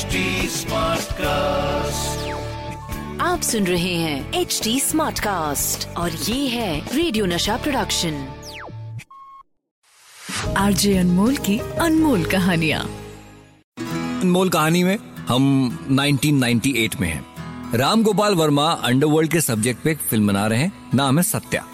HD 0.00 0.20
Smartcast. 0.48 2.20
आप 3.20 3.40
सुन 3.40 3.66
रहे 3.66 3.94
हैं 3.94 4.32
एच 4.34 4.60
डी 4.64 4.78
स्मार्ट 4.80 5.18
कास्ट 5.18 5.86
और 5.96 6.10
ये 6.10 6.48
है 6.48 6.96
रेडियो 6.96 7.26
नशा 7.26 7.56
प्रोडक्शन 7.56 8.14
आरजे 10.56 10.96
अनमोल 10.98 11.36
की 11.36 11.58
अनमोल 11.58 12.24
कहानिया। 12.24 12.78
अनमोल 14.22 14.48
कहानी 14.48 14.84
में 14.84 14.96
हम 15.28 15.44
1998 15.90 17.00
में 17.00 17.08
हैं। 17.08 17.24
राम 17.74 18.02
गोपाल 18.02 18.34
वर्मा 18.34 18.70
अंडरवर्ल्ड 18.70 19.32
के 19.32 19.40
सब्जेक्ट 19.40 19.82
पे 19.84 19.90
एक 19.90 19.98
फ़िल्म 19.98 20.26
बना 20.26 20.46
रहे 20.46 20.58
हैं 20.58 20.72
नाम 20.94 21.18
है 21.18 21.22
सत्या। 21.22 21.64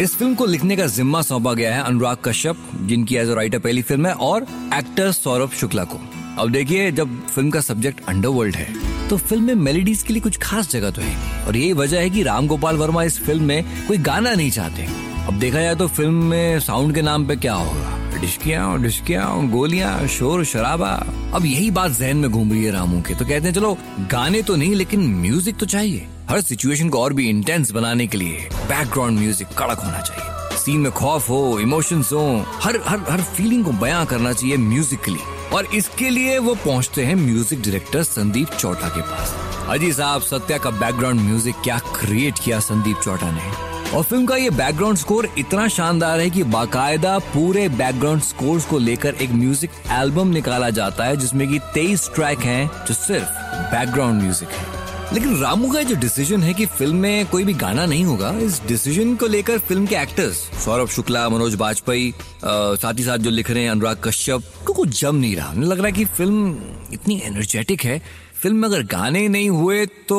इस 0.00 0.16
फ़िल्म 0.16 0.34
को 0.34 0.46
लिखने 0.46 0.76
का 0.76 0.86
जिम्मा 0.86 1.22
सौंपा 1.22 1.54
गया 1.54 1.74
है 1.74 1.82
अनुराग 1.82 2.16
कश्यप 2.24 2.68
जिनकी 2.82 3.16
एज 3.16 3.28
अ 3.28 3.34
राइटर 3.34 3.58
पहली 3.58 3.82
फ़िल्म 3.82 4.06
है 4.06 4.12
और 4.12 4.46
एक्टर 4.74 5.12
सौरभ 5.12 5.50
शुक्ला 5.50 5.84
को। 5.84 6.15
अब 6.38 6.50
देखिए, 6.50 6.90
जब 6.92 7.20
फ़िल्म 7.26 7.50
का 7.50 7.60
सब्जेक्ट 7.60 8.00
अंडरवर्ल्ड 8.08 8.56
है 8.56 9.08
तो 9.08 9.16
फ़िल्म 9.18 9.44
में 9.44 9.54
मेलेडीज 9.54 10.02
के 10.02 10.12
लिए 10.12 10.22
कुछ 10.22 10.36
खास 10.42 10.70
जगह 10.70 10.90
तो 10.90 11.02
है 11.02 11.44
और 11.46 11.56
यही 11.56 11.72
वजह 11.72 12.00
है 12.00 12.10
कि 12.10 12.22
राम 12.22 12.46
गोपाल 12.46 12.76
वर्मा 12.76 13.02
इस 13.02 13.18
फ़िल्म 13.24 13.44
में 13.44 13.86
कोई 13.86 13.98
गाना 13.98 14.32
नहीं 14.32 14.50
चाहते। 14.50 14.86
अब 15.28 15.38
देखा 15.38 15.60
जाए 15.60 15.74
तो 15.74 15.86
फ़िल्म 15.88 16.24
में 16.24 16.60
साउंड 16.60 16.94
के 16.94 17.02
नाम 17.02 17.26
पे 17.26 17.36
क्या 17.36 17.54
होगा? 17.54 18.18
डिस्कियाँ 18.20 18.82
डिस्कियाँ 18.82 19.48
गोलियाँ, 19.50 20.06
शोर, 20.08 20.44
शराबा। 20.44 20.90
अब 21.34 21.44
यही 21.44 21.70
बात 21.70 21.92
जहन 21.92 22.16
में 22.16 22.30
घूम 22.30 22.52
रही 22.52 22.64
है 22.64 22.72
रामू 22.72 23.00
के। 23.02 23.14
तो 23.14 23.24
कहते 23.24 23.46
हैं, 23.46 23.54
चलो, 23.54 23.76
गाने 24.10 24.42
तो 24.42 24.56
नहीं, 24.56 24.74
लेकिन 24.74 25.06
म्यूज़िक 25.14 25.56
तो 25.58 25.66
चाहिए। 25.66 26.06
हर 26.30 26.40
सिचुएशन 26.40 26.88
को 26.88 27.02
और 27.02 27.12
भी 27.12 27.28
इंटेंस 27.30 27.70
बनाने 27.70 28.06
के 28.06 28.18
लिए 28.18 28.48
बैकग्राउंड 28.54 29.18
म्यूज़िक 29.18 29.48
कड़क 29.58 29.78
होना 29.78 30.00
चाहिए। 30.00 30.56
सीन 30.58 30.80
में 30.80 30.92
खौफ 30.92 31.28
हो 31.30 31.58
इमोशंस 31.60 32.12
हो, 32.12 32.44
हर 32.62 32.80
हर 32.86 33.04
हर 33.10 33.22
फीलिंग 33.22 33.64
को 33.64 33.72
बयां 33.74 34.04
करना 34.06 34.32
चाहिए 34.32 34.56
म्यूजिकली 34.58 35.18
और 35.56 35.66
इसके 35.74 36.08
लिए 36.10 36.38
वो 36.38 36.54
पहुँचते 36.54 37.04
हैं 37.04 37.14
म्यूज़िक 37.16 37.60
डायरेक्टर 37.62 38.02
संदीप 38.02 38.48
चौटा 38.48 38.88
के 38.88 39.00
पास। 39.02 39.34
अजी 39.70 39.92
साहब, 39.92 40.22
सत्या 40.22 40.58
का 40.58 40.70
बैकग्राउंड 40.70 41.20
म्यूज़िक 41.20 41.54
क्या 41.64 41.78
क्रिएट 41.94 42.38
किया 42.44 42.60
संदीप 42.60 42.96
चौटा 43.04 43.30
ने? 43.30 43.50
और 43.96 44.02
फ़िल्म 44.02 44.26
का 44.26 44.36
ये 44.36 44.50
बैकग्राउंड 44.50 44.98
स्कोर 44.98 45.28
इतना 45.38 45.66
शानदार 45.68 46.20
है 46.20 46.30
कि 46.30 46.42
बाकायदा 46.44 47.18
पूरे 47.32 47.68
बैकग्राउंड 47.70 48.22
स्कोर 48.22 48.60
को 48.70 48.78
लेकर 48.78 49.14
एक 49.14 49.30
म्यूज़िक 49.32 49.70
एल्बम 49.92 50.28
निकाला 50.28 50.70
जाता 50.70 51.04
है, 51.04 51.16
जिसमें 51.16 51.48
कि 51.48 51.58
तेईस 51.74 52.10
ट्रैक 52.14 52.38
हैं 52.40 52.70
जो 52.86 52.94
सिर्फ़ 52.94 53.28
बैकग्राउंड 53.72 54.22
म्यूज़िक 54.22 54.48
है। 54.48 54.75
लेकिन 55.12 55.36
रामू 55.40 55.70
का 55.72 55.82
जो 55.82 55.94
डिसीज़न 55.96 56.42
है 56.42 56.52
कि 56.54 56.64
फ़िल्म 56.66 56.96
में 56.96 57.26
कोई 57.26 57.44
भी 57.44 57.52
गाना 57.54 57.84
नहीं 57.86 58.04
होगा, 58.04 58.30
इस 58.38 58.60
डिसीज़न 58.68 59.14
को 59.16 59.26
लेकर 59.26 59.58
फ़िल्म 59.58 59.86
के 59.86 59.96
एक्टर्स 59.96 60.36
सौरभ 60.64 60.88
शुक्ला, 60.88 61.28
मनोज 61.28 61.54
बाजपेयी 61.54 62.12
साथ 62.44 62.98
ही 62.98 63.04
साथ 63.04 63.18
जो 63.18 63.30
लिख 63.30 63.50
रहे 63.50 63.62
हैं 63.62 63.70
अनुराग 63.70 64.00
कश्यप, 64.04 64.42
को 64.66 64.72
कुछ 64.72 65.00
जम 65.00 65.16
नहीं 65.16 65.36
रहा। 65.36 65.52
लग 65.54 65.78
रहा 65.78 65.86
है 65.86 65.92
कि 65.92 66.04
फ़िल्म 66.04 66.56
इतनी 66.92 67.20
एनर्जेटिक 67.24 67.84
है। 67.84 67.98
फ़िल्म 68.42 68.56
में 68.56 68.68
अगर 68.68 68.82
गाने 68.86 69.26
नहीं 69.28 69.50
हुए 69.50 69.84
तो 70.08 70.18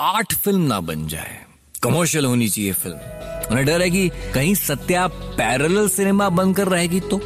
आठ 0.00 0.34
फ़िल्म 0.34 0.60
ना 0.62 0.80
बन 0.80 1.06
जाए। 1.08 1.38
कमर्शियल 1.82 2.24
होनी 2.24 2.48
चाहिए 2.48 2.72
फ़िल्म 2.72 2.96
उन्हें 3.50 3.64
डर 3.66 3.82
है 3.82 3.90
कि 3.90 4.08
कहीं 4.34 4.54
सत्या 4.56 5.06
पैरेलल 5.08 5.88
सिनेमा 5.88 6.28
बनकर 6.30 6.68
रहेगी 6.68 7.00
तो? 7.00 7.16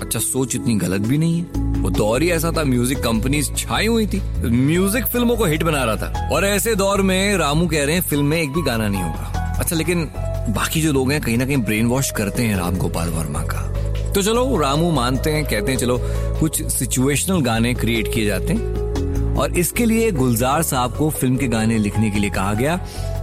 अच्छा 0.00 0.18
सोच 0.18 0.54
इतनी 0.56 0.74
गलत 0.76 1.00
भी 1.00 1.18
नहीं 1.18 1.40
है। 1.40 1.69
वो 1.80 1.90
दौर 1.90 2.22
ही 2.22 2.30
ऐसा 2.30 2.50
था 2.50 2.64
म्यूज़िक 2.64 2.98
कंपनीज़ 2.98 3.52
छाई 3.54 3.86
हुई 3.86 4.06
थी। 4.06 4.20
म्यूज़िक 4.46 5.04
फ़िल्मों 5.04 5.36
को 5.36 5.44
हिट 5.44 5.62
बना 5.62 5.84
रहा 5.84 5.96
था। 5.96 6.28
और 6.32 6.44
ऐसे 6.44 6.74
दौर 6.74 7.02
में 7.02 7.36
रामू 7.36 7.66
कह 7.66 7.84
रहे 7.84 7.94
हैं 7.94 8.02
फ़िल्म 8.02 8.24
में 8.24 8.40
एक 8.42 8.52
भी 8.52 8.62
गाना 8.62 8.88
नहीं 8.88 9.02
होगा। 9.02 9.56
अच्छा 9.60 9.76
लेकिन 9.76 10.04
बाकी 10.48 10.80
जो 10.82 10.92
लोग 10.92 11.12
हैं, 11.12 11.20
कहीं 11.20 11.38
ना 11.38 11.46
कहीं 11.46 11.56
ब्रेन 11.56 11.86
वॉश 11.86 12.10
करते 12.10 12.42
हैं 12.42 12.56
राम 12.56 12.76
गोपाल 12.76 13.08
वर्मा 13.08 13.42
का। 13.42 13.60
तो 14.12 14.22
चलो, 14.22 14.56
रामू 14.56 14.90
मानते 14.90 15.30
हैं, 15.30 15.44
कहते 15.44 15.72
हैं, 15.72 15.78
चलो, 15.78 15.98
कुछ 16.40 16.62
सिचुएशनल 16.72 17.40
गाने 17.40 17.74
क्रिएट 17.74 18.12
किए 18.14 18.24
जाते 18.24 18.52
हैं। 18.52 19.34
और 19.36 19.58
इसके 19.58 19.84
लिए 19.86 20.10
गुलजार 20.12 20.62
साहब 20.62 20.96
को 20.96 21.10
फ़िल्म 21.10 21.36
के 21.36 21.48
गाने 21.48 21.78
लिखने 21.78 22.10
के 22.10 22.18
लिए 22.18 22.30
कहा 22.30 22.54
गया। 22.54 22.78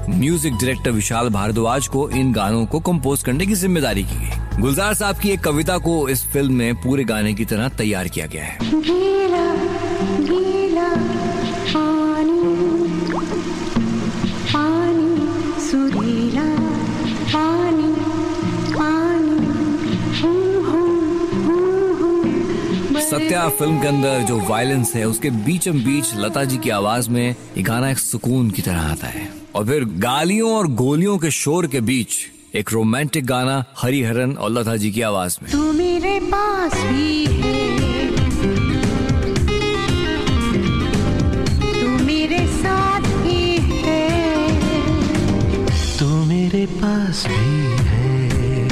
म्यूज़िक 0.09 0.53
डायरेक्टर 0.53 0.92
विशाल 0.92 1.30
भारद्वाज 1.30 1.87
को 1.87 2.10
इन 2.10 2.31
गानों 2.33 2.65
को 2.65 2.80
कंपोज 2.80 3.23
करने 3.23 3.45
की 3.45 3.55
ज़िम्मेदारी 3.55 4.04
की 4.04 4.15
गई। 4.15 4.46
गुलजार 4.59 4.93
साहब 4.93 5.17
की 5.19 5.29
एक 5.29 5.39
कविता 5.43 5.77
को 5.77 5.93
इस 6.09 6.23
फ़िल्म 6.25 6.53
में 6.53 6.75
पूरे 6.81 7.03
गाने 7.03 7.33
की 7.33 7.45
तरह 7.45 7.67
तैयार 7.77 8.07
किया 8.07 8.25
गया 8.25 8.43
है। 8.43 8.57
गीला 8.81 9.43
गीला 10.21 10.87
पानी 11.73 12.39
पानी 14.53 15.59
सुरीला 15.61 16.45
पानी 17.33 17.91
पानी 18.73 19.37
हूँ 20.21 20.63
हूँ 20.63 20.89
हूँ 21.43 21.93
हूँ 21.99 23.01
सत्या 23.01 23.47
फ़िल्म 23.49 23.81
के 23.81 23.87
अंदर 23.87 24.23
जो 24.27 24.39
वायलेंस 24.49 24.95
है 24.95 25.03
उसके 25.07 25.29
बीचम 25.45 25.83
बीच 25.83 26.13
लता 26.15 26.43
जी 26.43 26.57
की 26.57 26.69
आवाज़ 26.79 27.09
में 27.09 27.27
ये 27.27 27.63
गाना 27.63 27.89
एक 27.89 27.99
सुकून 27.99 28.49
की 28.49 28.61
तरह 28.61 28.81
आता 28.81 29.07
है। 29.07 29.29
और 29.55 29.65
फिर 29.65 29.85
गालियों 29.99 30.55
और 30.55 30.67
गोलियों 30.75 31.17
के 31.17 31.31
शोर 31.33 31.67
के 31.67 31.81
बीच 31.81 32.17
एक 32.55 32.71
रोमांटिक 32.73 33.25
गाना 33.25 33.65
हरिहरन 33.77 34.33
और 34.33 34.49
लता 34.49 34.75
जी 34.75 34.91
की 34.91 35.02
आवाज़ 35.02 35.37
में। 35.43 35.52
तू 35.52 35.71
मेरे 35.71 36.19
पास 36.19 36.73
भी 36.73 37.25
है। 37.25 37.67
तू 41.81 42.05
मेरे 42.05 42.47
साथ 42.47 43.02
ही 43.02 43.57
है। 43.57 44.09
तू 45.99 46.07
मेरे 46.25 46.65
पास 46.65 47.25
भी 47.27 47.36
है। 47.86 48.69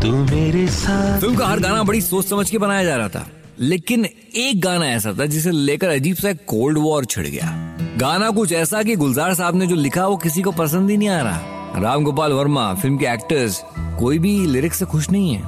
तू 0.00 0.12
मेरे 0.34 0.66
साथ 0.68 1.20
फ़िल्म 1.20 1.36
का 1.36 1.46
हर 1.46 1.60
गाना 1.60 1.82
बड़ी 1.82 2.00
सोच 2.00 2.26
समझ 2.26 2.50
के 2.50 2.58
बनाया 2.58 2.84
जा 2.84 2.96
रहा 2.96 3.08
था 3.08 3.26
लेकिन 3.60 4.04
एक 4.36 4.60
गाना 4.60 4.86
ऐसा 4.86 5.12
था 5.12 5.26
जिसे 5.26 5.50
लेकर 5.50 5.88
अजीब 5.88 6.16
सा 6.16 6.32
कोल्ड 6.32 6.78
वॉर 6.78 7.04
छिड़ 7.04 7.26
गया। 7.26 7.78
गाना 7.96 8.30
कुछ 8.30 8.52
ऐसा 8.52 8.82
कि 8.82 8.96
गुलजार 8.96 9.34
साहब 9.34 9.56
ने 9.56 9.66
जो 9.66 9.76
लिखा 9.76 10.06
वो 10.06 10.16
किसी 10.16 10.42
को 10.42 10.52
पसंद 10.52 10.90
ही 10.90 10.96
नहीं 10.96 11.08
आ 11.08 11.20
रहा। 11.20 11.53
राम 11.76 12.04
गोपाल 12.04 12.32
वर्मा, 12.32 12.74
फ़िल्म 12.74 12.96
के 12.96 13.06
एक्टर्स 13.06 13.64
कोई 13.78 14.18
भी 14.18 14.46
लिरिक्स 14.46 14.78
से 14.78 14.84
खुश 14.84 15.10
नहीं 15.10 15.34
है। 15.34 15.42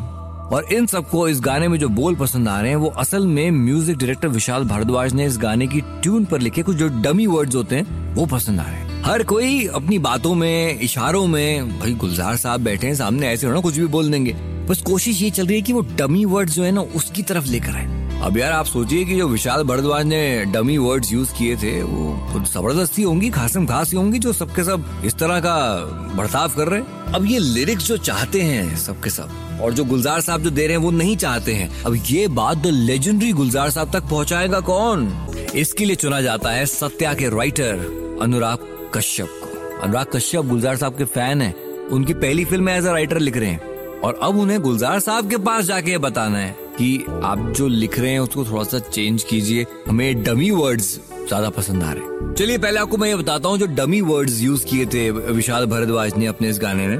और 0.49 0.65
इन 0.73 0.87
सबको 0.87 1.29
इस 1.29 1.41
गाने 1.41 1.69
में 1.69 1.79
जो 1.79 1.89
बोल 1.89 2.15
पसंद 2.15 2.49
आ 2.49 2.61
रहे 2.61 2.71
हैं, 2.71 2.77
वो 2.77 2.89
असल 2.89 3.27
में 3.27 3.51
म्यूज़िक 3.51 3.99
डायरेक्टर 3.99 4.29
विशाल 4.29 4.65
भारद्वाज 4.65 5.13
ने 5.13 5.27
इस 5.27 5.39
गाने 5.39 5.67
की 5.67 5.81
ट्यून 5.81 6.25
पर 6.25 6.41
लिखे 6.41 6.63
कुछ 6.63 6.77
जो 6.77 6.89
डमी 6.89 7.27
वर्ड्स 7.27 7.55
होते 7.55 7.77
हैं, 7.77 8.15
वो 8.15 8.27
पसंद 8.27 8.61
आ 8.61 8.63
रहे 8.63 8.75
हैं। 8.75 9.03
हर 9.03 9.23
कोई 9.23 9.67
अपनी 9.67 9.99
बातों 9.99 10.35
में, 10.35 10.81
इशारों 10.81 11.27
में, 11.27 11.79
भाई 11.79 11.95
गुलजार 11.95 12.37
साहब 12.37 12.61
बैठे 12.61 12.87
हैं 12.87 12.95
सामने, 12.95 13.29
ऐसे 13.29 13.47
हो 13.47 13.53
ना 13.53 13.61
कुछ 13.61 13.79
भी 13.79 13.87
बोल 13.87 14.11
देंगे। 14.11 14.33
बस 14.69 14.83
कोशिश 14.83 15.23
ये 15.23 15.31
चल 15.31 15.47
रही 15.47 15.57
है 15.57 15.63
कि 15.63 15.73
वो 15.73 15.81
डमी 15.81 16.25
वर्ड्स 16.25 16.55
जो 16.55 16.65
है 16.65 16.73
ना, 16.73 16.81
उसकी 16.81 17.23
तरफ़ 17.23 17.47
लेकर 17.47 17.73
आए। 17.73 17.96
अब 18.23 18.39
यार 18.39 18.53
आप 18.53 18.65
सोचिए 18.65 19.05
कि 19.05 19.17
जो 19.17 19.29
विशाल 19.29 19.63
भरद्वाज 19.63 20.07
ने 20.07 20.45
डमी 20.45 20.79
वर्ड्स 20.79 21.13
यूज़ 21.13 21.35
किए 21.35 21.57
थे, 21.57 21.83
वो 21.83 22.45
ज़बरदस्ती 22.45 23.03
होंगी, 23.03 23.31
खासम 23.31 23.67
खास 23.67 23.91
ही 23.91 23.97
होंगी, 23.97 24.19
जो 24.19 24.33
सबके 24.33 24.65
सब 24.65 25.03
इस 25.05 25.15
तरह 25.15 25.41
का 25.41 25.77
बर्ताव 26.17 26.49
कर 26.49 26.69
रहे 26.69 26.81
हैं? 26.81 26.87
अब 27.15 27.27
ये 27.27 27.39
लिरिक्स 27.39 27.87
जो 27.87 27.97
चाहते 27.97 28.43
हैं 28.43 28.77
सबके 28.77 29.11
सब, 29.11 29.29
और 29.63 29.73
जो 29.73 29.85
गुलजार 29.85 30.21
साहब 30.21 30.43
जो 30.43 30.51
दे 30.51 30.67
रहे 30.67 30.77
हैं, 30.77 30.85
वो 30.85 30.91
नहीं 30.91 31.17
चाहते 31.17 31.55
हैं। 31.55 31.83
अब 31.83 32.03
ये 32.07 32.29
बात 32.29 32.59
द 32.59 32.67
लेजेंडरी 32.67 33.33
गुलजार 33.33 33.71
साहब 33.71 33.93
तक 33.93 34.03
पहुंचाएगा 34.03 34.61
कौन? 34.61 35.29
इसके 35.55 35.85
लिए 35.85 35.97
चुना 35.97 36.21
जाता 36.21 36.51
है 36.51 36.67
सत्या 36.67 37.15
के 37.15 37.29
राइटर 37.29 37.75
अनुराग 38.23 38.59
कश्यप 38.95 39.41
को। 39.45 39.81
अनुराग 39.83 40.07
कश्यप 40.07 40.45
गुलजार 40.45 40.77
साहब 40.77 40.99
के 40.99 41.05
फ़ैन 41.05 41.43
है। 41.43 41.55
उनकी 41.93 42.15
पहली 42.15 42.45
फ़िल्म 42.45 42.69
एज 42.69 42.87
अ 42.87 42.93
राइटर 42.93 43.19
लिख 43.19 43.37
रहे 43.37 43.51
हैं। 43.51 43.77
और 44.01 44.21
अब 44.23 44.39
उन्हें 44.39 44.61
गुलजार 44.61 45.01
साहब 45.01 45.31
के 45.31 45.37
पास 45.37 45.65
जाके 45.65 45.99
बताना 45.99 46.39
है। 46.39 46.66
कि 46.79 47.05
आप 47.25 47.53
जो 47.57 47.69
लिख 47.69 47.99
रहे 47.99 48.11
हैं 48.11 48.21
उसको 48.21 48.45
थोड़ा 48.45 48.65
सा 48.65 48.79
चेंज 48.79 49.23
कीजिए। 49.23 49.67
हमें 49.89 50.23
डमी 50.23 50.51
वर्ड्स 50.51 51.01
ज़्यादा 51.29 51.51
पसंद 51.51 51.83
आ 51.83 51.93
रहे 51.93 52.05
हैं। 52.05 52.35
चलिए, 52.35 52.59
पहले 52.59 52.81
आपको 52.81 52.97
मैं 52.97 53.09
ये 53.09 53.17
बताता 53.17 53.49
हूँ, 53.49 53.59
जो 53.59 53.67
डमी 53.67 54.01
वर्ड्स 54.01 54.41
यूज़ 54.41 54.67
किए 54.67 54.87
थे 54.87 55.11
विशाल 55.11 55.67
भारद्वाज 55.67 56.17
ने 56.17 56.27
अपने 56.27 56.49
इस 56.49 56.59
गाने 56.59 56.87
में, 56.89 56.99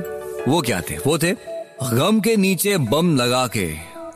वो 0.49 0.61
क्या 0.61 0.81
थे? 0.81 0.97
वो 0.97 1.19
थे, 1.19 1.33
गम 1.83 2.21
के 2.21 2.37
नीचे 2.37 2.79
बम 2.79 3.17
लगा 3.17 3.47
के 3.47 3.67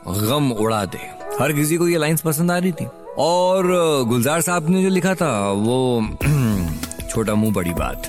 गम 0.07 0.51
उड़ा 0.51 0.85
दे। 0.85 1.21
हर 1.39 1.53
किसी 1.53 1.77
को 1.77 1.87
ये 1.87 1.97
लाइंस 1.97 2.21
पसंद 2.21 2.51
आ 2.51 2.57
रही 2.57 2.71
थी। 2.71 2.85
और, 3.17 3.63
गुलजार 4.07 4.41
साहब 4.41 4.69
ने 4.69 4.83
जो 4.83 4.89
लिखा 4.89 5.13
था, 5.15 5.51
वो 5.51 6.07
छोटा 7.09 7.35
मुँह 7.35 7.53
बड़ी 7.53 7.73
बात। 7.73 8.07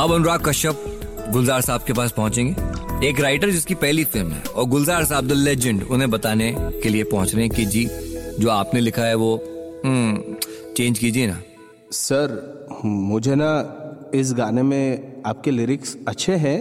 अब 0.00 0.12
अनुराग 0.12 0.48
कश्यप, 0.48 1.00
गुलजार 1.30 1.60
साहब 1.60 1.80
के 1.80 1.92
पास 1.92 2.12
पहुँचेंगे। 2.12 2.54
एक 3.04 3.20
राइटर 3.20 3.50
जिसकी 3.50 3.74
पहली 3.74 4.04
फ़िल्म 4.04 4.30
है, 4.30 4.42
और 4.42 4.64
गुलजार 4.68 5.04
साहब 5.04 5.26
द 5.28 5.32
लेजेंड 5.32 5.82
उन्हें 5.82 6.10
बताने 6.10 6.50
के 6.82 6.88
लिए 6.88 7.04
पहुँच 7.04 7.34
रहे 7.34 7.44
हैं 7.44 7.54
कि 7.54 7.64
जी, 7.64 7.84
जो 8.40 8.48
आपने 8.50 8.80
लिखा 8.80 9.02
है 9.02 9.14
वो 9.14 9.38
चेंज 10.76 10.98
कीजिए 10.98 11.26
ना। 11.26 11.38
सर 11.92 12.80
मुझे 12.84 13.34
ना 13.34 13.50
इस 14.14 14.32
गाने 14.34 14.62
में 14.62 15.22
आपके 15.26 15.50
लिरिक्स 15.50 15.96
अच्छे 16.08 16.36
हैं 16.36 16.58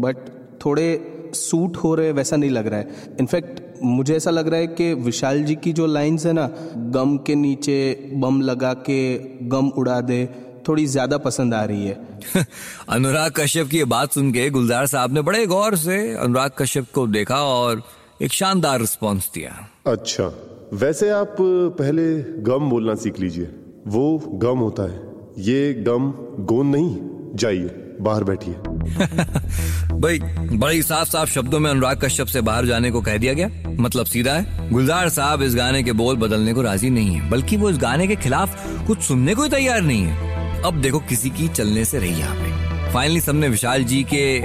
बट 0.00 0.16
थोड़े 0.64 0.86
सूट 1.34 1.76
हो 1.76 1.94
रहे 1.94 2.12
वैसा 2.12 2.36
नहीं 2.36 2.50
लग 2.50 2.66
रहा 2.66 2.80
है। 2.80 3.16
इनफैक्ट 3.20 3.60
मुझे 3.82 4.16
ऐसा 4.16 4.30
लग 4.30 4.48
रहा 4.48 4.60
है 4.60 4.66
कि 4.68 4.92
विशाल 4.94 5.42
जी 5.44 5.54
की 5.54 5.72
जो 5.72 5.86
लाइंस 5.86 6.26
है 6.26 6.32
ना, 6.32 6.46
गम 6.76 7.16
के 7.16 7.34
नीचे 7.34 8.10
बम 8.14 8.40
लगा 8.42 8.72
के 8.88 9.18
गम 9.48 9.68
उड़ा 9.68 10.00
दे 10.02 10.22
थोड़ी 10.70 10.86
ज़्यादा 10.86 11.18
पसंद 11.18 11.54
आ 11.54 11.64
रही 11.64 11.86
है। 11.86 12.44
अनुराग 12.88 13.32
कश्यप 13.36 13.68
की 13.68 13.78
ये 13.78 13.84
बात 13.84 14.12
सुन 14.12 14.30
के 14.32 14.48
गुलजार 14.50 14.86
साहब 14.86 15.14
ने 15.14 15.22
बड़े 15.22 15.46
गौर 15.46 15.76
से 15.76 15.98
अनुराग 16.16 16.50
कश्यप 16.58 16.86
को 16.94 17.06
देखा 17.06 17.42
और 17.44 17.82
एक 18.22 18.32
शानदार 18.32 18.80
रिस्पॉन्स 18.80 19.30
दिया। 19.34 19.52
अच्छा 19.86 20.32
वैसे 20.72 21.10
आप 21.10 21.36
पहले 21.78 22.02
गम 22.42 22.68
बोलना 22.70 22.94
सीख 22.94 23.20
लीजिए। 23.20 23.50
वो 23.86 24.06
गम 24.42 24.58
होता 24.58 24.82
है। 24.82 25.08
ये 25.38 25.72
गम 25.86 26.10
गोंद 26.44 26.74
नहीं 26.74 27.36
जाइए 27.36 27.70
बाहर 28.00 28.24
बैठिए। 28.24 28.54
भाई 30.00 30.18
बड़े 30.58 30.82
साफ़ 30.82 31.08
साफ़ 31.08 31.30
शब्दों 31.30 31.58
में 31.58 31.70
अनुराग 31.70 32.00
कश्यप 32.04 32.26
से 32.26 32.40
बाहर 32.40 32.66
जाने 32.66 32.90
को 32.90 33.00
कह 33.00 33.16
दिया 33.16 33.32
गया। 33.32 33.48
मतलब 33.80 34.06
सीधा 34.06 34.32
है 34.32 34.70
गुलजार 34.70 35.08
साहब 35.08 35.42
इस 35.42 35.54
गाने 35.56 35.82
के 35.82 35.92
बोल 35.92 36.16
बदलने 36.16 36.54
को 36.54 36.62
राज़ी 36.62 36.90
नहीं 36.90 37.14
है 37.14 37.28
बल्कि 37.30 37.56
वो 37.56 37.70
इस 37.70 37.78
गाने 37.78 38.06
के 38.08 38.16
खिलाफ 38.16 38.86
कुछ 38.86 39.02
सुनने 39.02 39.34
को 39.34 39.42
ही 39.42 39.50
तैयार 39.50 39.80
नहीं 39.82 40.02
है। 40.02 40.29
अब 40.64 40.80
देखो 40.80 40.98
किसी 40.98 41.30
की 41.30 41.48
चलने 41.48 41.84
से 41.84 41.98
रही 41.98 42.20
यहाँ 42.20 42.36
पे। 42.36 42.92
फाइनली 42.92 43.20
सबने 43.20 43.48
विशाल 43.48 43.84
जी 43.84 44.02
के 44.02 44.40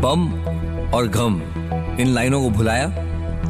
बम 0.00 0.28
और 0.94 1.08
घम 1.08 1.40
इन 2.00 2.08
लाइनों 2.08 2.42
को 2.42 2.50
भुलाया 2.50 2.86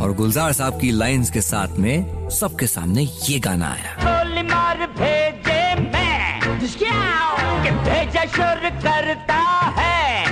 और 0.02 0.12
गुलजार 0.12 0.52
साहब 0.52 0.80
की 0.80 0.90
लाइंस 0.90 1.30
के 1.30 1.40
साथ 1.40 1.68
में 1.78 2.28
सबके 2.28 2.66
सामने 2.66 3.02
ये 3.28 3.38
गाना 3.38 3.68
आया। 3.68 4.42
मार 4.42 4.86
भेजे 4.98 5.74
मैं 5.80 6.40
कि 7.62 7.70
भेजा 7.70 8.24
शुर 8.24 8.68
करता 8.80 9.40
है। 9.78 10.26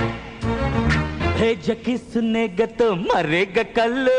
भेज 1.39 1.75
किसने 1.85 2.47
तो 2.79 2.95
मरेगा 2.95 3.63
कल। 3.77 4.09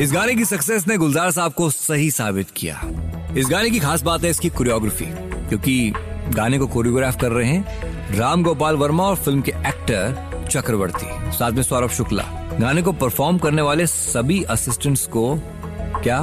इस 0.00 0.12
गाने 0.12 0.34
की 0.34 0.44
सक्सेस 0.44 0.86
ने 0.88 0.96
गुलजार 0.96 1.30
साहब 1.30 1.52
को 1.52 1.70
सही 1.70 2.10
साबित 2.10 2.50
किया। 2.50 2.80
इस 3.36 3.48
गाने 3.50 3.70
की 3.70 3.78
खास 3.78 4.02
बात 4.02 4.24
है 4.24 4.30
इसकी 4.30 4.48
कोरियोग्राफी 4.48 5.06
क्योंकि 5.48 5.92
गाने 6.34 6.58
को 6.58 6.66
कोरियोग्राफ 6.66 7.20
कर 7.20 7.32
रहे 7.32 7.46
हैं 7.46 8.16
राम 8.16 8.42
गोपाल 8.42 8.76
वर्मा 8.76 9.04
और 9.04 9.16
फ़िल्म 9.16 9.40
के 9.40 9.52
एक्टर 9.68 10.46
चक्रवर्ती, 10.50 11.32
साथ 11.32 11.52
में 11.52 11.62
सौरभ 11.62 11.90
शुक्ला। 11.90 12.22
गाने 12.60 12.82
को 12.82 12.92
परफॉर्म 12.92 13.38
करने 13.38 13.62
वाले 13.62 13.86
सभी 13.86 14.42
असिस्टेंट्स 14.44 15.06
को 15.06 15.24
क्या? 16.02 16.20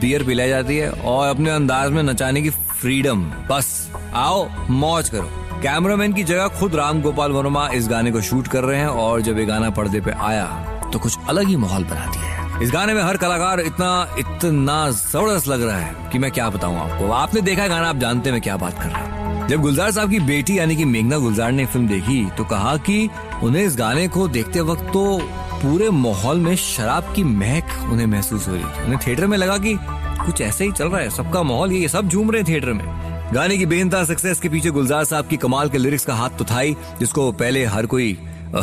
बियर 0.00 0.24
पिलाई 0.24 0.48
जाती 0.48 0.76
है 0.76 0.90
और 0.90 1.28
अपने 1.28 1.50
अंदाज 1.50 1.90
में 1.90 2.02
नचाने 2.02 2.42
की 2.42 2.50
फ्रीडम 2.50 3.24
बस, 3.50 3.90
आओ, 4.14 4.48
मौज 4.70 5.08
करो। 5.08 5.30
कैमरामैन 5.62 6.12
की 6.12 6.24
जगह 6.24 6.48
खुद 6.58 6.74
राम 6.74 7.02
गोपाल 7.02 7.32
वर्मा 7.32 7.68
इस 7.74 7.88
गाने 7.88 8.12
को 8.12 8.20
शूट 8.22 8.48
कर 8.48 8.64
रहे 8.64 8.78
हैं 8.78 8.86
और 8.86 9.20
जब 9.22 9.38
ये 9.38 9.44
गाना 9.46 9.70
पर्दे 9.70 10.00
पे 10.00 10.10
आया 10.10 10.46
तो 10.92 10.98
कुछ 10.98 11.18
अलग 11.28 11.48
ही 11.48 11.56
माहौल 11.56 11.84
बना 11.84 12.06
दिया। 12.06 12.23
इस 12.62 12.70
गाने 12.70 12.92
में 12.94 13.00
हर 13.02 13.16
कलाकार 13.16 13.60
इतना 13.60 14.16
इतना 14.18 14.90
ज़बरदस्त 14.90 15.48
लग 15.48 15.62
रहा 15.62 15.76
है 15.76 16.10
कि 16.10 16.18
मैं 16.18 16.30
क्या 16.30 16.48
बताऊँ 16.50 16.76
आपको। 16.78 17.10
आपने 17.12 17.40
देखा 17.40 17.62
है 17.62 17.68
गाना, 17.68 17.88
आप 17.88 17.96
जानते 17.96 18.28
हैं 18.28 18.32
मैं 18.32 18.42
क्या 18.42 18.56
बात 18.56 18.78
कर 18.78 18.88
रहा 18.88 19.00
हूँ। 19.00 19.48
जब 19.48 19.60
गुलजार 19.60 19.90
साहब 19.90 20.10
की 20.10 20.18
बेटी, 20.20 20.58
यानी 20.58 20.76
कि 20.76 20.84
मेघना 20.84 21.18
गुलजार 21.18 21.52
ने 21.52 21.64
फ़िल्म 21.66 21.88
देखी 21.88 22.24
तो 22.36 22.44
कहा 22.44 22.76
कि 22.78 23.08
उन्हें 23.42 23.64
इस 23.64 23.76
गाने 23.76 24.06
को 24.08 24.26
देखते 24.28 24.60
वक्त 24.60 24.84
तो 24.92 25.18
पूरे 25.62 25.88
माहौल 25.90 26.40
में 26.40 26.54
शराब 26.56 27.12
की 27.16 27.24
महक 27.24 27.90
उन्हें 27.92 28.06
महसूस 28.06 28.46
हो 28.48 28.54
रही 28.54 28.64
थी। 28.64 28.84
उन्हें 28.84 28.98
थिएटर 29.06 29.26
में 29.26 29.36
लगा 29.38 29.56
कि 29.58 29.76
कुछ 29.80 30.40
ऐसे 30.40 30.64
ही 30.64 30.72
चल 30.72 30.88
रहा 30.88 31.00
है, 31.00 31.10
सबका 31.10 31.42
माहौल, 31.42 31.72
ये 31.72 31.88
सब 31.88 32.08
झूम 32.08 32.30
रहे 32.30 32.42
हैं 32.42 32.48
थिएटर 32.48 32.72
में। 32.72 33.32
गाने 33.34 33.56
की 33.58 33.66
बेनता 33.66 34.04
सक्सेस 34.04 34.40
के 34.40 34.48
पीछे 34.48 34.70
गुलजार 34.70 35.04
साहब 35.04 35.26
की 35.26 35.36
कमाल 35.36 35.68
के 35.68 35.78
लिरिक्स 35.78 36.04
का 36.04 36.14
हाथ 36.14 36.38
तो 36.38 36.44
था 36.44 36.60
ही, 36.60 36.76
जिसको 36.98 37.30
पहले 37.32 37.64
हर 37.66 37.86
कोई 37.86 38.16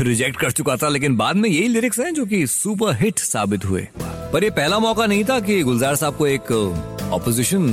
रिजेक्ट 0.00 0.36
कर 0.40 0.50
चुका 0.50 0.76
था, 0.76 0.88
लेकिन 0.88 1.16
बाद 1.16 1.36
में 1.36 1.48
यही 1.50 1.68
लिरिक्स 1.68 1.98
हैं 2.00 2.12
जो 2.14 2.24
कि 2.26 2.46
सुपर 2.46 2.94
हिट 2.94 3.18
साबित 3.18 3.64
हुए। 3.64 3.86
पर 4.32 4.44
ये 4.44 4.50
पहला 4.50 4.78
मौका 4.78 5.06
नहीं 5.06 5.24
था 5.24 5.38
कि 5.40 5.62
गुलजार 5.62 5.94
साहब 5.94 6.16
को 6.16 6.26
एक 6.26 6.52
ऑपोजिशन 7.12 7.68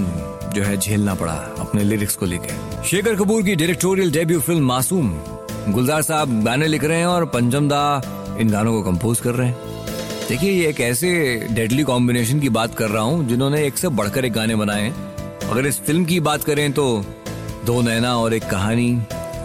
जो 0.55 0.63
है 0.63 0.77
झेलना 0.77 1.13
पड़ा 1.15 1.33
अपने 1.59 1.83
लिरिक्स 1.83 2.15
को 2.15 2.25
लेकर 2.25 2.83
शेखर 2.83 3.15
कपूर 3.15 3.43
की 3.43 3.55
डायरेक्टोरियल 3.55 4.11
डेब्यू 4.11 4.39
फ़िल्म 4.39 4.65
मासूम। 4.65 5.09
गुलजार 5.69 6.01
साहब 6.01 6.43
गाने 6.43 6.67
लिख 6.67 6.83
रहे 6.83 6.97
हैं 6.97 7.05
और 7.05 7.25
पंचम 7.25 7.69
दा 7.69 8.01
इन 8.39 8.49
गानों 8.49 8.73
को 8.73 8.81
कंपोज 8.81 9.19
कर 9.19 9.35
रहे 9.35 9.47
हैं। 9.47 9.73
देखिए, 10.29 10.51
ये 10.51 10.67
एक 10.67 10.79
ऐसे 10.81 11.47
डेडली 11.51 11.83
कॉम्बिनेशन 11.83 12.39
की 12.39 12.49
बात 12.49 12.75
कर 12.75 12.89
रहा 12.89 13.03
हूँ, 13.03 13.27
जिन्होंने 13.27 13.65
एक 13.67 13.77
से 13.77 13.87
बढ़कर 13.89 14.25
एक 14.25 14.33
गाने 14.33 14.55
बनाए। 14.55 14.93
अगर 15.43 15.65
इस 15.65 15.79
फ़िल्म 15.79 16.05
की 16.05 16.19
बात 16.19 16.43
करें 16.43 16.71
तो 16.71 17.05
दो 17.65 17.81
नैना 17.81 18.15
और 18.17 18.33
एक 18.33 18.43
कहानी, 18.43 18.91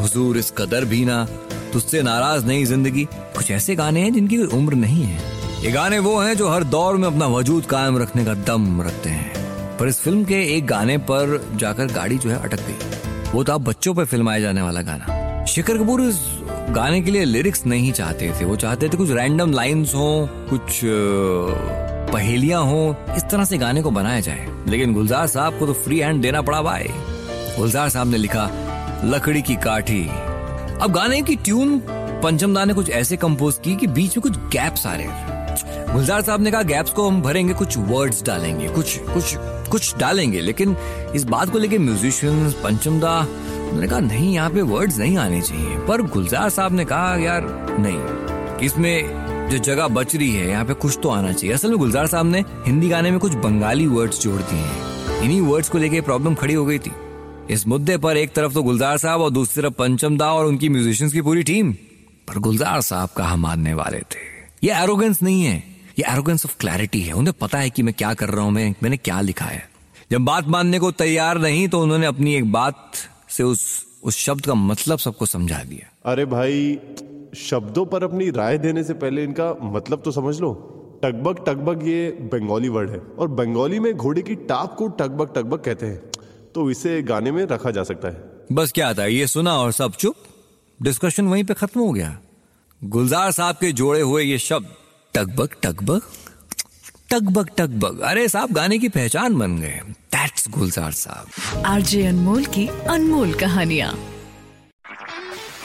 हुजूर 0.01 0.39
इस 0.39 0.51
कदर 0.51 0.85
भी 0.85 1.05
ना। 1.05 1.27
तुझसे 1.73 2.03
नाराज़ 2.03 2.47
नहीं 2.47 2.65
ज़िंदगी। 2.65 3.05
कुछ 3.15 3.51
ऐसे 3.51 3.75
गाने 3.75 4.01
हैं 4.01 4.13
जिनकी 4.13 4.37
कोई 4.37 4.47
उम्र 4.59 4.75
नहीं 4.75 5.03
है। 5.05 5.19
ये 5.65 5.71
गाने 5.73 5.99
वो 5.99 6.19
हैं 6.19 6.37
जो 6.37 6.49
हर 6.49 6.65
दौर 6.65 6.97
में 6.97 7.07
अपना 7.09 7.27
वजूद 7.27 7.65
कायम 7.65 7.99
रखने 7.99 8.25
का 8.25 8.35
दम 8.35 8.83
रखते 8.83 9.11
हैं। 9.11 9.77
पर 9.79 9.89
इस 9.89 10.01
फ़िल्म 10.01 10.25
के 10.25 10.43
एक 10.57 10.67
गाने 10.67 10.99
पर 11.11 11.51
जाकर 11.57 11.87
गाड़ी 11.87 12.19
जो 12.19 12.31
है 12.31 12.43
अटक 12.43 12.61
गई। 12.61 13.31
वो 13.33 13.45
था 13.45 13.57
बच्चों 13.59 13.95
पर 13.95 14.05
फिल्माया 14.05 14.41
जाने 14.41 14.63
वाला 14.63 14.83
गाना। 14.83 15.45
शिखर 15.45 15.79
कपूर 15.79 16.03
इस 16.03 16.21
गाने 16.71 17.01
के 17.01 17.11
लिए 17.11 17.25
लिरिक्स 17.25 17.65
नहीं 17.67 17.93
चाहते 17.93 18.33
थे। 18.41 18.45
वो 18.45 18.57
चाहते 18.57 18.89
थे 18.89 18.97
कुछ 18.97 19.11
रैंडम 19.11 19.53
लाइंस 19.53 19.95
हो, 19.95 20.29
कुछ 20.51 20.81
पहेलियाँ 22.13 22.63
हो, 22.65 22.97
इस 23.17 23.23
तरह 23.23 23.45
से 23.45 23.59
गाने 23.59 23.83
को 23.83 23.91
बनाया 23.91 24.21
जाए। 24.21 24.49
लेकिन 24.69 24.93
गुलजार 24.95 25.27
साहब 25.27 25.59
को 25.59 25.67
तो 25.67 25.73
फ्री 25.75 25.99
हैंड 25.99 26.23
देना 26.23 26.43
पड़ा 26.43 26.63
भाई। 26.63 26.89
गुलजार 27.59 27.89
साहब 27.89 28.11
ने 28.11 28.17
लिखा, 28.17 28.51
लकड़ी 29.05 29.43
की 29.43 29.57
काठी 29.57 30.03
अब 30.83 30.93
गाने 30.93 31.21
की 31.23 31.35
ट्यून 31.37 31.79
पंचमदा 32.23 32.65
ने 32.65 32.75
कुछ 32.75 32.91
ऐसे 32.91 33.17
कंपोज 33.17 33.55
की 33.65 33.75
कि 33.77 33.87
बीच 33.87 34.17
में 34.17 34.23
कुछ 34.23 34.37
गैप्स 34.53 34.87
आ 34.87 34.95
रहे 34.95 35.07
हैं। 35.07 35.93
गुलजार 35.93 36.23
साहब 36.23 36.41
ने 36.41 36.51
कहा 36.51 36.63
गैप्स 36.63 36.91
को 36.91 37.09
हम 37.09 37.21
भरेंगे, 37.23 37.55
कुछ 37.55 37.77
वर्ड्स 37.79 38.23
डालेंगे, 38.23 38.69
कुछ 38.69 38.97
कुछ 38.99 39.35
कुछ 39.71 39.97
डालेंगे, 39.99 40.41
लेकिन 40.41 40.77
इस 41.15 41.25
बात 41.25 41.51
को 41.51 41.59
लेके 41.59 41.79
म्यूजिशियंस 41.79 42.55
पंचमदा 42.55 43.19
उन्होंने 43.19 43.89
कहा, 43.89 43.99
नहीं, 43.99 44.33
यहाँ 44.35 44.51
पे 44.51 44.63
वर्ड्स 44.63 44.99
नहीं 44.99 45.19
आने 45.19 45.43
चाहिए। 45.43 45.79
पर 45.79 46.03
गुलजार 46.03 46.49
साहब 46.51 46.73
ने 46.73 46.85
कहा, 46.85 47.15
यार, 47.17 47.47
नहीं, 47.81 48.59
इसमें 48.67 49.49
जो 49.51 49.59
जगह 49.59 49.89
बच 49.89 50.17
रही 50.17 50.31
है, 50.31 50.49
यहाँ 50.49 50.65
पे 50.65 50.75
कुछ 50.75 50.99
तो 51.03 51.09
आना 51.09 51.33
चाहिए। 51.33 51.55
असल 51.55 51.69
में 51.69 51.79
गुलजार 51.79 52.07
साहब 52.07 52.27
ने 52.27 52.45
हिंदी 52.67 52.89
गाने 52.89 53.11
में 53.11 53.21
कुछ 53.21 53.35
बंगाली 53.35 53.87
वर्ड्स 53.87 54.23
जोड़ 54.23 54.41
दिए 54.43 54.59
हैं। 54.59 55.21
इन्हीं 55.23 55.41
वर्ड्स 55.41 55.69
को 55.69 55.79
लेके 55.79 56.01
प्रॉब्लम 56.01 56.35
खड़ी 56.35 56.55
हो 56.55 56.65
गई 56.65 56.79
थी। 56.79 56.93
इस 57.51 57.67
मुद्दे 57.67 57.97
पर 57.99 58.17
एक 58.17 58.33
तरफ़ 58.33 58.55
तो 58.55 58.63
गुलजार 58.63 58.99
साहब 58.99 59.21
और 59.21 59.31
दूसरी 59.31 59.63
तरफ़ 59.63 59.73
पंचम 59.73 60.19
दा 60.19 60.33
और 60.33 60.47
उनकी 60.47 60.69
म्यूजिशियंस 60.69 61.13
की 61.13 61.23
पूरी 61.23 61.43
टीम 61.43 61.73
पर 62.29 62.39
गुलजार 62.39 62.81
साहब 62.81 63.09
कहा 63.17 63.37
मानने 63.37 63.75
वाले 63.75 63.99
थे। 63.99 64.21
ये 64.65 64.75
एरोगेंस 64.75 65.23
नहीं 65.23 65.43
है। 65.43 65.65
ये 65.99 66.13
एरोगेंस 66.13 66.47
ऑफ़ 66.47 66.57
क्लैरिटी 66.61 67.01
है। 67.01 67.13
उन्हें 67.13 67.35
पता 67.41 67.59
है 67.59 67.71
कि 67.71 67.83
मैं 67.83 67.95
क्या 67.95 68.15
कर 68.15 68.29
रहा 68.29 68.45
हूँ, 68.45 68.53
मैं 68.53 68.75
मैंने 68.83 68.97
क्या 68.97 69.21
लिखा 69.21 69.45
है। 69.45 69.69
जब 70.11 70.21
बात 70.21 70.49
मानने 70.49 70.79
को 70.79 70.91
तैयार 70.91 71.39
नहीं 71.39 71.69
तो 71.69 71.81
उन्होंने 71.81 72.07
अपनी 72.07 72.35
एक 72.35 72.53
बात 72.53 72.93
से 73.29 73.43
उस 73.43 73.87
उस 74.05 74.17
शब्द 74.17 74.47
का 74.47 74.55
मतलब 74.55 74.99
सबको 74.99 75.27
समझा 75.27 75.63
दिया। 75.65 76.13
अरे 76.13 76.25
भाई, 76.25 76.79
शब्दों 77.37 77.87
पर 77.87 78.05
अपनी 78.05 78.31
राय 78.31 78.59
देने 78.59 78.85
से 78.85 78.95
पहले 78.95 79.25
इनका 79.25 79.55
मतलब 79.63 80.03
तो 80.05 80.11
समझ 80.11 80.41
लो। 80.41 80.77
टकबक 81.05 81.45
टकबक 81.49 81.87
ये 81.87 82.11
बंगाली 82.11 82.69
वर्ड 82.69 82.91
है। 82.91 83.01
और 83.19 83.29
बंगाली 83.29 83.81
में 83.81 83.95
घोड़े 83.95 84.23
की 84.23 84.35
टाप 84.35 84.75
को 84.75 84.89
टकबक 84.89 85.33
टकबक 85.37 85.65
कहते 85.65 85.87
हैं। 85.87 86.10
तो 86.55 86.71
इसे 86.71 87.03
गाने 87.03 87.33
में 87.33 87.45
रखा 87.45 87.71
जा 87.71 87.83
सकता 87.83 88.09
है। 88.09 88.47
बस 88.53 88.73
क्या 88.73 88.93
था 88.95 89.07
ये 89.07 89.27
सुना 89.27 89.55
और 89.55 89.73
सब 89.73 89.93
चुप? 89.93 90.17
डिस्कशन 90.83 91.27
वहीं 91.29 91.45
पे 91.45 91.55
खत्म 91.55 91.81
हो 91.81 91.93
गया। 91.93 92.19
गुलजार 92.83 93.31
साहब 93.33 93.57
के 93.57 93.73
जोड़े 93.73 94.01
हुए 94.01 94.23
ये 94.23 94.39
शब्द 94.39 94.75
टकबक 95.15 95.57
टकबक 95.63 96.03
टकबक 97.11 97.51
टकबक 97.57 98.01
अरे 98.01 98.29
साहब 98.29 98.53
गाने 98.53 98.79
की 98.79 98.89
पहचान 98.89 99.39
बन 99.39 99.59
गए। 99.59 99.81
दैट्स 100.15 100.49
गुलजार 100.49 100.93
साहब। 100.93 101.65
आरजे 101.67 102.07
अनमोल 102.07 102.45
की 102.45 102.67
अनमोल 102.69 103.35
कहानियाँ। 103.35 103.93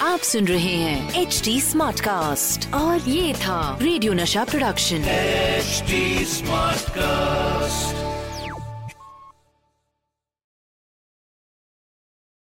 आप 0.01 0.19
सुन 0.19 0.47
रहे 0.47 0.75
हैं 0.75 1.21
एच 1.21 1.41
डी 1.45 1.59
स्मार्ट 1.61 1.99
कास्ट 1.99 2.73
और 2.73 3.09
ये 3.09 3.33
था 3.33 3.77
रेडियो 3.81 4.13
नशा 4.13 4.43
प्रोडक्शन। 4.43 5.03
HD 5.09 6.25
smart 6.25 6.89
cast 6.89 8.04